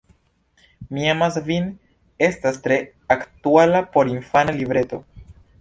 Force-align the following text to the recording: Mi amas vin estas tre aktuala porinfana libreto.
Mi 0.97 1.03
amas 1.11 1.37
vin 1.49 1.67
estas 2.29 2.59
tre 2.65 2.81
aktuala 3.17 3.85
porinfana 3.99 4.61
libreto. 4.63 5.05